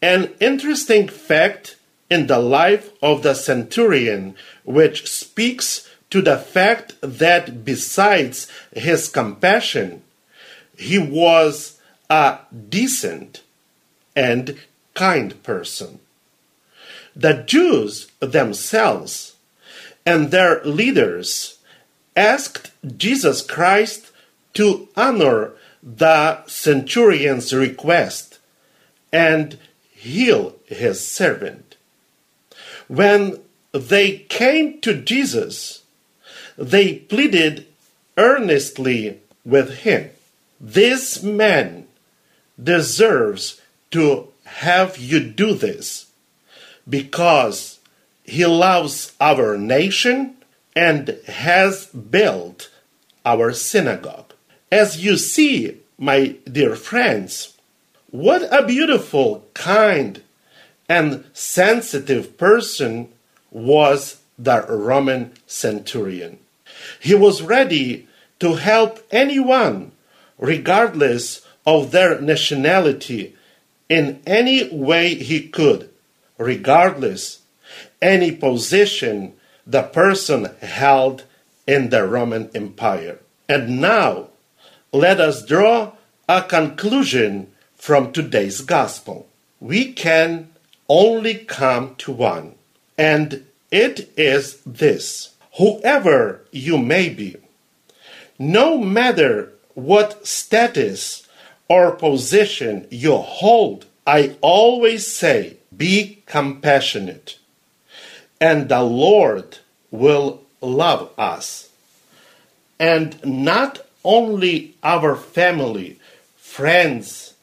an 0.02 0.34
interesting 0.40 1.08
fact 1.08 1.78
in 2.10 2.28
the 2.28 2.40
life 2.40 2.92
of 3.02 3.24
the 3.24 3.34
centurion 3.34 4.36
which 4.64 5.10
speaks 5.10 5.90
to 6.12 6.22
the 6.22 6.38
fact 6.38 6.94
that 7.02 7.66
besides 7.66 8.48
his 8.72 9.10
compassion, 9.10 10.04
he 10.78 11.00
was 11.00 11.80
a 12.10 12.40
decent 12.70 13.42
and 14.16 14.60
kind 14.94 15.42
person. 15.44 16.00
The 17.16 17.44
Jews 17.46 18.12
themselves 18.20 19.36
and 20.06 20.32
their 20.32 20.64
leaders 20.64 21.58
asked 22.16 22.72
Jesus 22.98 23.42
Christ 23.42 24.12
to 24.56 24.90
honor 24.98 25.54
the 25.84 26.44
centurion's 26.48 27.54
request 27.54 28.40
and 29.14 29.58
heal 29.92 30.56
his 30.66 31.06
servant. 31.06 31.78
When 32.88 33.40
they 33.72 34.20
came 34.30 34.82
to 34.82 35.02
Jesus, 35.02 35.84
they 36.58 36.96
pleaded 36.96 37.68
earnestly 38.18 39.20
with 39.44 39.80
him. 39.80 40.10
This 40.60 41.22
man 41.22 41.88
deserves 42.62 43.62
to 43.92 44.30
have 44.46 44.98
you 44.98 45.20
do 45.20 45.54
this 45.54 46.08
because 46.88 47.80
he 48.24 48.46
loves 48.46 49.14
our 49.20 49.58
nation 49.58 50.38
and 50.76 51.18
has 51.28 51.88
built 51.88 52.70
our 53.26 53.52
synagogue. 53.54 54.25
As 54.72 55.04
you 55.04 55.18
see, 55.18 55.78
my 55.98 56.36
dear 56.52 56.76
friends, 56.76 57.58
what 58.10 58.42
a 58.52 58.66
beautiful, 58.66 59.46
kind, 59.54 60.22
and 60.90 61.26
sensitive 61.34 62.38
person 62.38 63.10
was 63.52 64.22
the 64.38 64.66
Roman 64.68 65.34
centurion. 65.48 66.40
He 67.00 67.16
was 67.16 67.42
ready 67.42 68.08
to 68.40 68.56
help 68.56 69.00
anyone, 69.12 69.92
regardless 70.38 71.46
of 71.66 71.92
their 71.92 72.20
nationality, 72.20 73.36
in 73.88 74.22
any 74.26 74.70
way 74.70 75.16
he 75.16 75.48
could, 75.48 75.90
regardless 76.38 77.42
any 78.02 78.32
position 78.32 79.34
the 79.66 79.84
person 79.84 80.50
held 80.62 81.24
in 81.68 81.90
the 81.90 82.06
Roman 82.06 82.50
Empire. 82.54 83.20
And 83.50 83.82
now, 83.82 84.30
let 84.96 85.20
us 85.20 85.46
draw 85.46 85.92
a 86.30 86.42
conclusion 86.42 87.52
from 87.76 88.12
today's 88.12 88.62
gospel. 88.62 89.28
We 89.60 89.92
can 89.92 90.50
only 90.88 91.36
come 91.36 91.96
to 91.98 92.12
one, 92.14 92.56
and 92.98 93.46
it 93.72 94.10
is 94.16 94.62
this 94.66 95.36
whoever 95.58 96.42
you 96.52 96.78
may 96.78 97.10
be, 97.10 97.36
no 98.40 98.78
matter 98.78 99.52
what 99.74 100.26
status 100.26 101.28
or 101.68 101.92
position 101.92 102.88
you 102.90 103.18
hold, 103.18 103.86
I 104.08 104.38
always 104.40 105.14
say, 105.14 105.58
be 105.76 106.24
compassionate, 106.26 107.38
and 108.40 108.70
the 108.70 108.84
Lord 108.84 109.60
will 109.92 110.42
love 110.62 111.10
us. 111.18 111.70
And 112.80 113.24
not 113.26 113.85
only 114.06 114.76
our 114.84 115.16
family, 115.16 116.00
friends, 116.38 117.34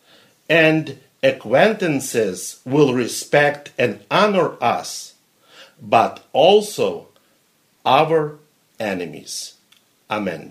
and 0.49 0.99
acquaintances 1.23 2.61
will 2.64 2.95
respect 2.95 3.73
and 3.78 3.92
honor 4.11 4.49
us, 4.62 5.14
but 5.81 6.21
also 6.33 7.07
our 7.85 8.38
enemies. 8.78 9.54
Amen. 10.09 10.42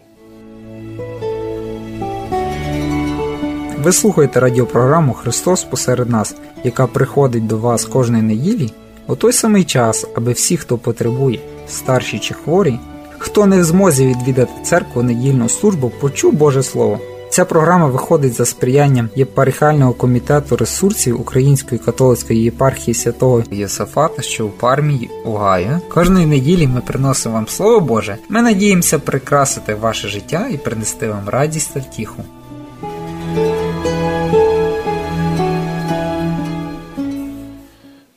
Ви 3.84 3.92
слухаєте 3.92 4.40
радіопрограму 4.40 5.14
Христос 5.14 5.64
посеред 5.64 6.10
нас, 6.10 6.36
яка 6.64 6.88
приходить 6.88 7.48
до 7.48 7.58
вас 7.58 7.86
кожної 7.86 8.24
неділі 8.24 8.70
у 9.08 9.16
той 9.16 9.34
самий 9.34 9.64
час, 9.64 10.06
аби 10.16 10.32
всі, 10.32 10.58
хто 10.58 10.78
потребує, 10.78 11.40
старші 11.68 12.20
чи 12.20 12.34
хворі, 12.34 12.80
хто 13.22 13.46
не 13.46 13.60
в 13.60 13.64
змозі 13.64 14.08
відвідати 14.08 14.52
церкву 14.64 15.04
недільну 15.04 15.50
службу, 15.50 15.92
почув 16.00 16.34
Боже 16.34 16.64
Слово. 16.64 17.00
Ця 17.30 17.46
програма 17.46 17.88
виходить 17.88 18.34
за 18.34 18.46
сприянням 18.46 19.10
єпархіального 19.16 19.94
комітету 19.94 20.58
ресурсів 20.58 21.22
Української 21.22 21.80
католицької 21.80 22.44
єпархії 22.44 22.96
святого 22.96 23.44
Єсафата, 23.52 24.22
що 24.22 24.46
у 24.46 24.50
Пармії, 24.50 25.10
Огайо. 25.26 25.80
Кожної 25.90 26.26
неділі 26.26 26.68
ми 26.68 26.82
приносимо 26.82 27.36
вам 27.36 27.48
Слово 27.48 27.80
Боже. 27.80 28.18
Ми 28.30 28.42
надіємося 28.42 29.00
прикрасити 29.00 29.76
ваше 29.76 30.08
життя 30.08 30.48
і 30.52 30.58
принести 30.58 31.08
вам 31.08 31.30
радість 31.30 31.74
та 31.74 31.80
втіху. 31.80 32.24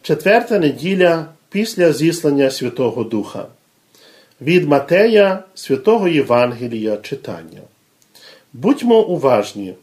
Четверта 0.02 0.58
неділя 0.58 1.26
після 1.50 1.92
зіслання 1.92 2.50
Святого 2.50 3.04
Духа. 3.04 3.46
Від 4.40 4.68
Матея 4.68 5.42
Святого 5.54 6.08
Євангелія 6.08 6.96
читання. 6.96 7.60
Будьмо 8.52 9.00
уважні. 9.00 9.74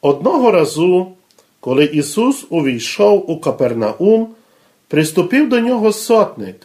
Одного 0.00 0.50
разу, 0.50 1.12
коли 1.60 1.84
Ісус 1.84 2.46
увійшов 2.50 3.30
у 3.30 3.40
Капернаум, 3.40 4.28
приступив 4.88 5.48
до 5.48 5.60
нього 5.60 5.92
сотник, 5.92 6.56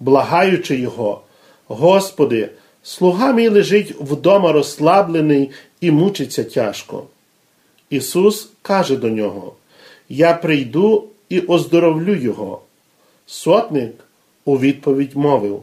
благаючи 0.00 0.76
його, 0.76 1.20
Господи, 1.66 2.50
слуга 2.82 3.32
мій 3.32 3.48
лежить 3.48 3.94
вдома 4.00 4.52
розслаблений 4.52 5.50
і 5.80 5.90
мучиться 5.90 6.44
тяжко. 6.44 7.04
Ісус 7.90 8.50
каже 8.62 8.96
до 8.96 9.08
нього: 9.08 9.54
Я 10.08 10.34
прийду 10.34 11.04
і 11.28 11.40
оздоровлю 11.40 12.14
його. 12.14 12.60
Сотник 13.26 13.94
у 14.44 14.58
відповідь 14.58 15.16
мовив: 15.16 15.62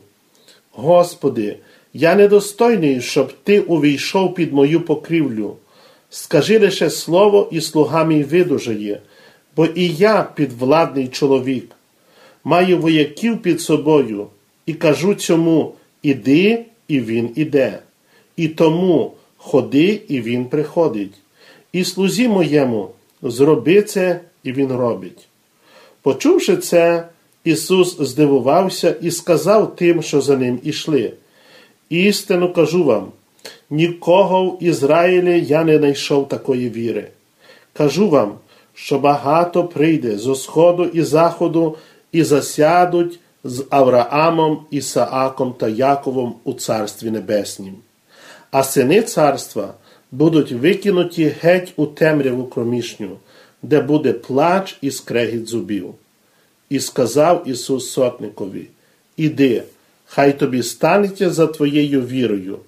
Господи, 0.75 1.57
я 1.93 2.15
недостойний, 2.15 3.01
щоб 3.01 3.33
ти 3.43 3.59
увійшов 3.59 4.35
під 4.35 4.53
мою 4.53 4.81
покрівлю. 4.81 5.55
Скажи 6.09 6.59
лише 6.59 6.89
слово, 6.89 7.49
і 7.51 7.61
слуга 7.61 8.03
мій 8.03 8.23
видужає, 8.23 9.01
бо 9.55 9.65
і 9.65 9.87
я 9.87 10.23
підвладний 10.35 11.07
чоловік. 11.07 11.71
Маю 12.43 12.77
вояків 12.77 13.41
під 13.41 13.61
собою, 13.61 14.27
і 14.65 14.73
кажу 14.73 15.15
цьому 15.15 15.73
іди, 16.01 16.65
і 16.87 16.99
він 16.99 17.29
іде. 17.35 17.79
І 18.35 18.47
тому 18.47 19.13
ходи, 19.37 20.01
і 20.07 20.21
він 20.21 20.45
приходить. 20.45 21.13
І 21.73 21.83
слузі 21.83 22.27
моєму, 22.27 22.89
зроби 23.21 23.81
це, 23.81 24.19
і 24.43 24.51
він 24.51 24.71
робить. 24.71 25.27
Почувши 26.01 26.57
це, 26.57 27.07
Ісус 27.45 27.97
здивувався 27.99 28.95
і 29.01 29.11
сказав 29.11 29.75
тим, 29.75 30.01
що 30.01 30.21
за 30.21 30.37
ним 30.37 30.59
ішли. 30.63 31.13
Істину 31.89 32.53
кажу 32.53 32.83
вам, 32.83 33.11
нікого 33.69 34.45
в 34.45 34.63
Ізраїлі 34.63 35.45
я 35.47 35.63
не 35.63 35.77
знайшов 35.77 36.27
такої 36.27 36.69
віри. 36.69 37.07
Кажу 37.73 38.09
вам, 38.09 38.33
що 38.73 38.99
багато 38.99 39.63
прийде 39.63 40.17
зо 40.17 40.35
сходу 40.35 40.85
і 40.85 41.01
заходу 41.01 41.77
і 42.11 42.23
засядуть 42.23 43.19
з 43.43 43.65
Авраамом, 43.69 44.65
Ісааком 44.71 45.53
та 45.53 45.67
Яковом 45.67 46.35
у 46.43 46.53
Царстві 46.53 47.11
Небеснім. 47.11 47.75
А 48.51 48.63
сини 48.63 49.01
царства 49.01 49.73
будуть 50.11 50.51
викинуті 50.51 51.33
геть 51.41 51.73
у 51.75 51.85
темряву 51.85 52.45
кромішню, 52.45 53.09
де 53.61 53.81
буде 53.81 54.13
плач 54.13 54.77
і 54.81 54.91
скрегіт 54.91 55.47
зубів. 55.47 55.93
І 56.69 56.79
сказав 56.79 57.47
Ісус 57.47 57.91
сотникові: 57.91 58.67
Іди, 59.17 59.63
хай 60.05 60.39
тобі 60.39 60.63
станеться 60.63 61.29
за 61.29 61.47
твоєю 61.47 62.01
вірою. 62.01 62.59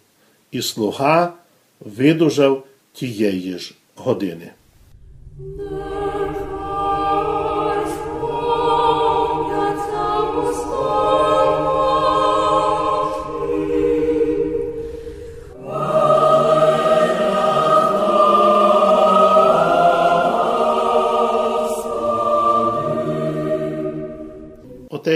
І 0.51 0.62
слуга 0.62 1.33
видужав 1.79 2.67
тієї 2.93 3.60
ж 3.60 3.75
години. 3.95 4.51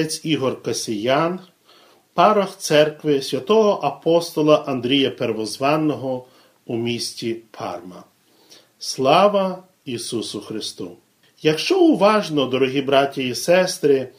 Отець 0.01 0.21
Ігор 0.23 0.63
Касіян, 0.63 1.39
парох 2.13 2.57
церкви 2.57 3.21
святого 3.21 3.79
апостола 3.83 4.63
Андрія 4.67 5.11
Первозванного 5.11 6.25
у 6.65 6.77
місті 6.77 7.37
Парма. 7.51 8.03
Слава 8.79 9.63
Ісусу 9.85 10.41
Христу! 10.41 10.91
Якщо 11.41 11.79
уважно, 11.79 12.45
дорогі 12.45 12.81
браті 12.81 13.27
і 13.27 13.35
сестри, 13.35 14.09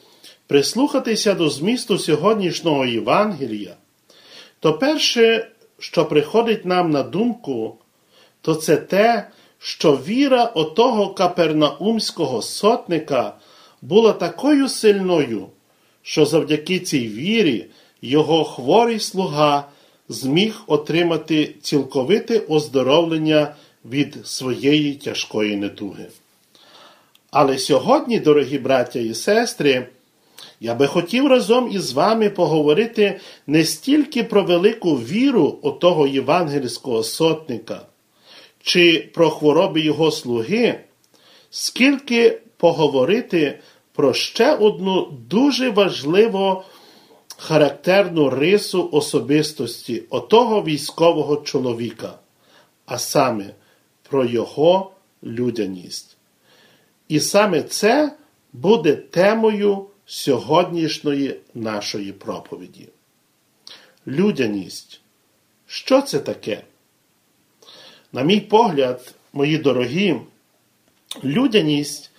прислухатися 0.47 1.33
до 1.33 1.49
змісту 1.49 1.97
сьогоднішнього 1.97 2.85
Євангелія, 2.85 3.75
то 4.59 4.73
перше, 4.73 5.47
що 5.79 6.05
приходить 6.05 6.65
нам 6.65 6.91
на 6.91 7.03
думку, 7.03 7.77
то 8.41 8.55
це 8.55 8.77
те, 8.77 9.27
що 9.59 9.91
віра 9.91 10.45
отого 10.45 11.13
капернаумського 11.13 12.41
сотника 12.41 13.33
була 13.81 14.13
такою 14.13 14.69
сильною, 14.69 15.49
що 16.03 16.25
завдяки 16.25 16.79
цій 16.79 17.07
вірі 17.07 17.65
його 18.01 18.43
хворий 18.43 18.99
слуга 18.99 19.67
зміг 20.09 20.61
отримати 20.67 21.55
цілковите 21.61 22.39
оздоровлення 22.39 23.55
від 23.85 24.17
своєї 24.23 24.93
тяжкої 24.93 25.55
недуги. 25.55 26.05
Але 27.31 27.57
сьогодні, 27.57 28.19
дорогі 28.19 28.57
браття 28.57 28.99
і 28.99 29.13
сестри, 29.13 29.87
я 30.59 30.75
би 30.75 30.87
хотів 30.87 31.27
разом 31.27 31.71
із 31.71 31.93
вами 31.93 32.29
поговорити 32.29 33.19
не 33.47 33.63
стільки 33.63 34.23
про 34.23 34.43
велику 34.43 34.95
віру 34.95 35.59
отого 35.61 36.07
євангельського 36.07 37.03
сотника, 37.03 37.81
чи 38.61 39.09
про 39.13 39.29
хвороби 39.29 39.81
його 39.81 40.11
слуги, 40.11 40.79
скільки 41.49 42.39
поговорити 42.57 43.59
про 43.93 44.13
ще 44.13 44.55
одну 44.55 45.05
дуже 45.29 45.69
важливу 45.69 46.63
характерну 47.37 48.29
рису 48.29 48.89
особистості 48.91 50.03
отого 50.09 50.63
військового 50.63 51.37
чоловіка, 51.37 52.19
а 52.85 52.97
саме 52.97 53.53
про 54.09 54.25
його 54.25 54.91
людяність. 55.23 56.17
І 57.07 57.19
саме 57.19 57.63
це 57.63 58.17
буде 58.53 58.95
темою 58.95 59.85
сьогоднішньої 60.05 61.39
нашої 61.53 62.11
проповіді. 62.11 62.89
Людяність. 64.07 65.01
Що 65.67 66.01
це 66.01 66.19
таке? 66.19 66.63
На 68.13 68.21
мій 68.21 68.39
погляд, 68.39 69.15
мої 69.33 69.57
дорогі, 69.57 70.15
людяність 71.23 72.12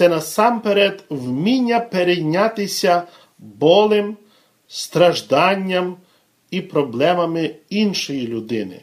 це 0.00 0.08
насамперед 0.08 1.04
вміння 1.10 1.80
перейнятися 1.80 3.02
болем, 3.38 4.16
стражданням 4.68 5.96
і 6.50 6.60
проблемами 6.60 7.54
іншої 7.70 8.26
людини. 8.26 8.80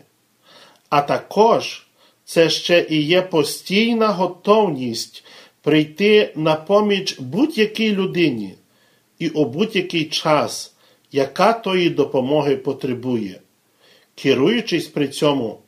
А 0.89 1.01
також 1.01 1.87
це 2.25 2.49
ще 2.49 2.85
і 2.89 3.01
є 3.01 3.21
постійна 3.21 4.07
готовність 4.07 5.23
прийти 5.61 6.33
на 6.35 6.55
поміч 6.55 7.19
будь-якій 7.19 7.91
людині 7.91 8.55
і 9.19 9.29
у 9.29 9.45
будь-який 9.45 10.05
час, 10.05 10.73
яка 11.11 11.53
тої 11.53 11.89
допомоги 11.89 12.57
потребує, 12.57 13.39
керуючись 14.15 14.87
при 14.87 15.07
цьому 15.07 15.59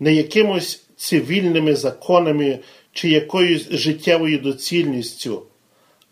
не 0.00 0.14
якимось 0.14 0.84
цивільними 0.96 1.76
законами 1.76 2.58
чи 2.94 3.08
якоюсь 3.08 3.68
життєвою 3.70 4.38
доцільністю, 4.38 5.42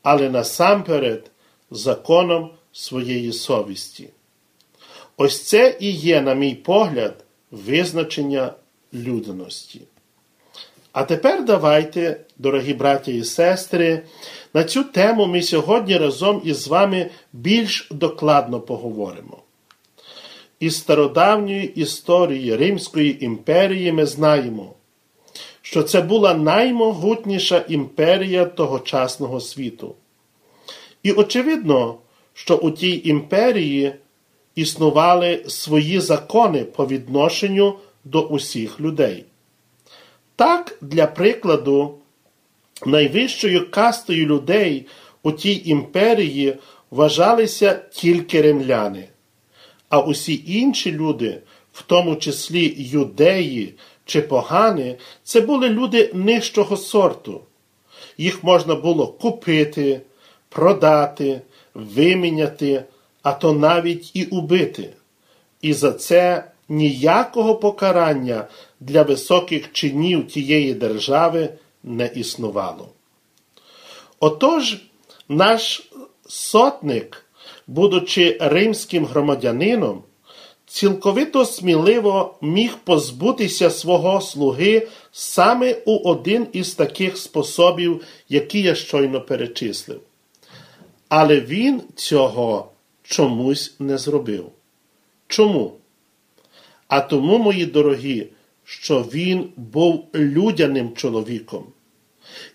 але 0.03 0.31
насамперед 0.31 1.31
законом 1.71 2.51
своєї 2.73 3.33
совісті. 3.33 4.09
Ось 5.17 5.43
це 5.43 5.77
і 5.81 5.91
є, 5.91 6.21
на 6.21 6.35
мій 6.35 6.55
погляд, 6.55 7.25
визначення 7.51 8.53
людяності. 8.95 9.81
А 10.93 11.05
тепер 11.05 11.45
давайте, 11.45 12.21
дорогі 12.39 12.75
браті 12.75 13.17
і 13.17 13.25
сестри, 13.25 14.03
на 14.55 14.65
цю 14.65 14.85
тему 14.85 15.27
ми 15.27 15.43
сьогодні 15.43 15.97
разом 15.97 16.43
із 16.45 16.69
вами 16.69 17.11
більш 17.33 17.89
докладно 17.91 18.61
поговоримо. 18.61 19.39
Із 20.61 20.77
стародавньої 20.77 21.67
історії 21.67 22.57
Римської 22.57 23.25
імперії 23.25 23.93
ми 23.93 24.07
знаємо, 24.07 24.75
що 25.73 25.83
це 25.83 26.01
була 26.01 26.35
наймогутніша 26.35 27.65
імперія 27.69 28.45
тогочасного 28.45 29.41
світу. 29.41 29.95
І 31.03 31.13
очевидно, 31.13 31.99
що 32.35 32.57
у 32.57 32.71
тій 32.71 33.03
імперії 33.05 33.95
існували 34.55 35.45
свої 35.49 36.01
закони 36.01 36.65
по 36.65 36.87
відношенню 36.87 37.75
до 38.05 38.23
усіх 38.23 38.81
людей. 38.81 39.25
Так, 40.37 40.79
для 40.81 41.07
прикладу, 41.07 41.95
найвищою 42.87 43.71
кастою 43.71 44.27
людей 44.27 44.87
у 45.23 45.33
тій 45.33 45.63
імперії 45.65 46.57
вважалися 46.91 47.75
тільки 47.93 48.43
римляни, 48.43 49.09
а 49.89 50.01
усі 50.01 50.43
інші 50.47 50.93
люди, 50.93 51.43
в 51.73 51.83
тому 51.83 52.17
числі 52.17 52.75
юдеї 52.79 53.75
чи 54.05 54.23
погани, 54.23 54.99
це 55.25 55.41
були 55.41 55.69
люди 55.69 56.11
нижчого 56.15 56.77
сорту. 56.77 57.41
Їх 58.19 58.45
можна 58.45 58.75
було 58.75 59.07
купити, 59.07 60.01
продати, 60.49 61.41
виміняти, 61.75 62.85
а 63.23 63.33
то 63.33 63.53
навіть 63.53 64.17
і 64.17 64.25
убити. 64.25 64.93
І 65.61 65.73
за 65.73 65.93
це 65.93 66.45
ніякого 66.69 67.55
покарання 67.55 68.49
для 68.81 69.03
високих 69.03 69.73
чинів 69.73 70.29
тієї 70.29 70.75
держави 70.75 71.49
не 71.83 72.07
існувало. 72.07 72.89
Отож, 74.21 74.83
наш 75.29 75.91
сотник, 76.29 77.27
будучи 77.67 78.39
римським 78.41 79.05
громадянином, 79.07 80.03
цілковито 80.73 81.45
сміливо 81.45 82.35
міг 82.41 82.77
позбутися 82.85 83.71
свого 83.71 84.21
слуги 84.21 84.89
саме 85.13 85.77
у 85.87 85.97
один 85.97 86.47
із 86.53 86.75
таких 86.75 87.17
способів, 87.17 88.05
які 88.29 88.63
я 88.63 88.75
щойно 88.75 89.21
перечислив. 89.21 90.01
Але 91.09 91.41
він 91.41 91.83
цього 91.95 92.73
чомусь 93.03 93.75
не 93.79 93.99
зробив. 93.99 94.49
Чому? 95.27 95.73
А 96.89 97.01
тому, 97.01 97.39
мої 97.39 97.67
дорогі, 97.67 98.27
що 98.65 99.03
він 99.03 99.49
був 99.57 100.05
людяним 100.15 100.95
чоловіком 100.95 101.65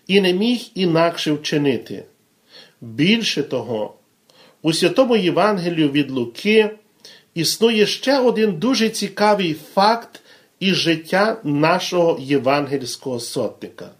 і 0.06 0.20
не 0.20 0.32
міг 0.32 0.60
інакше 0.74 1.32
вчинити. 1.32 2.04
Більше 2.80 3.42
того, 3.42 3.94
у 4.62 4.72
святому 4.72 5.16
Євангелію 5.16 5.90
від 5.90 6.10
Луки 6.10 6.70
існує 7.38 7.86
ще 7.86 8.18
один 8.18 8.52
дуже 8.52 8.88
цікавий 8.88 9.56
факт 9.74 10.20
із 10.60 10.74
життя 10.74 11.40
нашого 11.44 12.18
євангельського 12.20 13.20
сотника, 13.20 13.90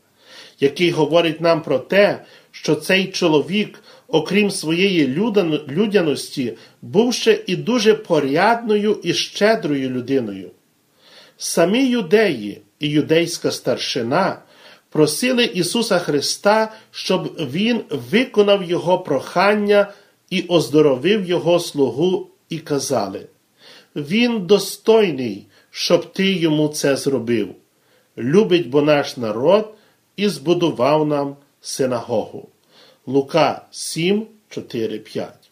який 0.61 0.91
говорить 0.91 1.41
нам 1.41 1.63
про 1.63 1.79
те, 1.79 2.25
що 2.51 2.75
цей 2.75 3.07
чоловік, 3.07 3.83
окрім 4.09 4.51
своєї 4.51 5.07
людяності, 5.69 6.57
був 6.83 7.15
ще 7.15 7.43
і 7.47 7.57
дуже 7.57 7.95
порядною 7.95 9.01
і 9.03 9.15
щедрою 9.15 9.91
людиною. 9.91 10.51
Самі 11.37 11.89
юдеї 11.89 12.63
і 12.81 12.89
юдейська 12.89 13.51
старшина 13.51 14.43
просили 14.91 15.45
Ісуса 15.45 15.99
Христа, 15.99 16.73
щоб 16.91 17.37
Він 17.53 17.81
виконав 17.91 18.65
Його 18.65 18.99
прохання 18.99 19.93
і 20.31 20.43
оздоровив 20.43 21.29
Його 21.29 21.61
слугу, 21.61 22.31
і 22.49 22.59
казали: 22.59 23.27
Він 23.97 24.47
достойний, 24.47 25.47
щоб 25.71 26.13
ти 26.13 26.33
йому 26.33 26.69
це 26.69 26.97
зробив. 26.97 27.55
Любить 28.19 28.69
бо 28.69 28.83
наш 28.83 29.17
народ 29.17 29.75
і 30.17 30.29
збудував 30.29 31.07
нам 31.07 31.37
синагогу. 31.61 32.49
Лука 33.07 33.67
7, 33.71 34.27
4, 34.49 34.99
5. 34.99 35.51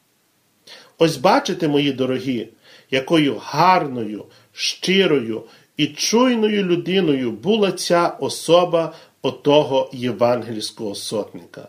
Ось 0.99 1.17
бачите, 1.17 1.69
мої 1.69 1.93
дорогі, 1.93 2.49
якою 2.91 3.37
гарною, 3.45 4.25
щирою 4.53 5.43
і 5.77 5.87
чуйною 5.87 6.63
людиною 6.63 7.31
була 7.31 7.73
ця 7.73 8.09
особа 8.09 8.93
отого 9.23 9.91
євангельського 9.93 10.95
сотника. 10.95 11.69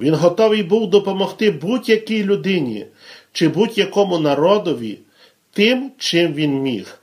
Він 0.00 0.14
готовий 0.14 0.62
був 0.62 0.90
допомогти 0.90 1.50
будь-якій 1.50 2.24
людині 2.24 2.86
чи 3.32 3.48
будь-якому 3.48 4.18
народові 4.18 4.98
тим, 5.52 5.90
чим 5.98 6.34
він 6.34 6.52
міг, 6.52 6.98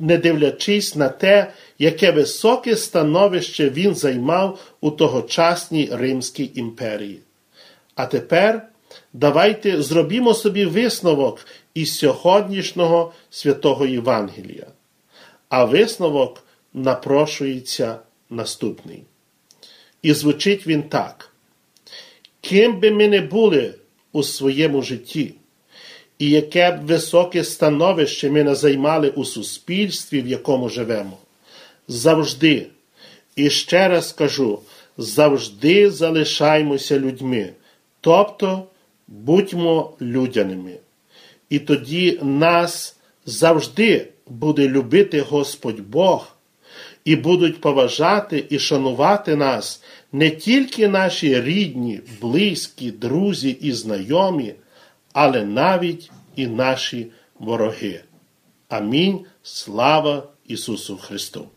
не 0.00 0.18
дивлячись 0.18 0.96
на 0.96 1.08
те, 1.08 1.52
яке 1.78 2.10
високе 2.10 2.76
становище 2.76 3.70
він 3.70 3.94
займав 3.94 4.58
у 4.80 4.90
тогочасній 4.90 5.88
Римській 5.92 6.50
імперії. 6.54 7.18
А 7.94 8.06
тепер 8.06 8.68
давайте 9.12 9.82
зробімо 9.82 10.34
собі 10.34 10.64
висновок 10.64 11.46
із 11.74 11.98
сьогоднішнього 11.98 13.12
святого 13.30 13.86
Євангелія. 13.86 14.66
А 15.48 15.64
висновок 15.64 16.44
напрошується 16.74 17.98
наступний. 18.30 19.02
І 20.02 20.12
звучить 20.12 20.66
він 20.66 20.82
так: 20.82 21.34
ким 22.40 22.80
би 22.80 22.90
ми 22.90 23.08
не 23.08 23.20
були 23.20 23.74
у 24.12 24.22
своєму 24.22 24.82
житті, 24.82 25.34
і 26.22 26.30
яке 26.30 26.70
б 26.70 26.86
високе 26.86 27.44
становище 27.44 28.30
ми 28.30 28.44
не 28.44 28.54
займали 28.54 29.08
у 29.08 29.24
суспільстві, 29.24 30.22
в 30.22 30.26
якому 30.26 30.68
живемо, 30.68 31.18
завжди, 31.88 32.66
і 33.36 33.50
ще 33.50 33.88
раз 33.88 34.12
кажу, 34.12 34.58
завжди 34.98 35.90
залишаймося 35.90 36.98
людьми, 36.98 37.52
тобто 38.00 38.66
будьмо 39.08 39.92
людяними. 40.00 40.76
І 41.50 41.58
тоді 41.58 42.18
нас 42.22 42.96
завжди 43.26 44.08
буде 44.26 44.68
любити 44.68 45.20
Господь 45.20 45.80
Бог, 45.80 46.36
і 47.04 47.16
будуть 47.16 47.60
поважати 47.60 48.44
і 48.50 48.58
шанувати 48.58 49.36
нас 49.36 49.82
не 50.12 50.30
тільки 50.30 50.88
наші 50.88 51.40
рідні, 51.40 52.00
близькі, 52.20 52.90
друзі 52.90 53.56
і 53.60 53.72
знайомі, 53.72 54.54
але 55.12 55.44
навіть 55.44 56.10
і 56.36 56.46
наші 56.46 57.10
вороги. 57.38 58.04
Амінь. 58.68 59.24
Слава 59.42 60.22
Ісусу 60.46 60.96
Христу! 60.96 61.48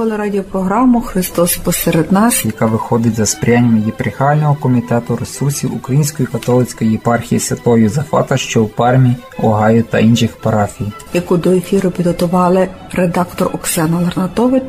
Слухали 0.00 0.16
радіопрограму 0.16 1.00
Христос 1.00 1.56
посеред 1.56 2.12
нас, 2.12 2.44
яка 2.44 2.66
виходить 2.66 3.14
за 3.14 3.26
сприянням 3.26 3.82
єпархіального 3.86 4.54
комітету 4.54 5.16
ресурсів 5.16 5.74
Української 5.74 6.26
католицької 6.26 6.92
єпархії 6.92 7.40
Святого 7.40 7.78
Юзефата, 7.78 8.36
що 8.36 8.62
у 8.62 8.66
Пармі, 8.66 9.16
Огайо 9.38 9.82
та 9.82 9.98
інших 9.98 10.36
парафій. 10.36 10.92
яку 11.14 11.36
до 11.36 11.50
ефіру 11.50 11.90
підготували 11.90 12.68
редактор 12.92 13.50
Оксана 13.54 14.00
Ларнатович, 14.00 14.62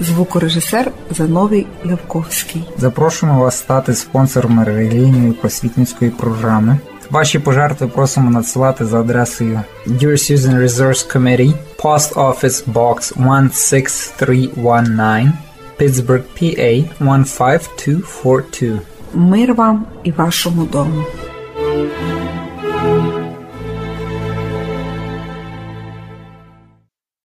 звукорежисер 0.00 0.92
Зановій 1.10 1.66
Левковський. 1.84 2.64
Запрошуємо 2.78 3.40
вас 3.40 3.58
стати 3.58 3.94
спонсором 3.94 4.64
релігійної 4.64 5.32
просвітницької 5.32 6.10
програми. 6.10 6.78
Ваші 7.10 7.38
пожертви 7.38 7.86
просимо 7.86 8.30
надсилати 8.30 8.84
за 8.86 9.00
адресою 9.00 9.60
Dear 9.86 10.12
Susan 10.12 10.62
Resource 10.62 11.16
Committee, 11.16 11.54
Post 11.79 12.17
Office 12.17 12.65
Box 12.65 13.13
16319, 13.15 15.33
Pittsburgh, 15.77 16.23
PA 16.39 16.83
15242. 16.99 18.79
Мир 19.13 19.53
вам 19.53 19.85
і 20.03 20.11
вашому 20.11 20.65
дому. 20.65 21.03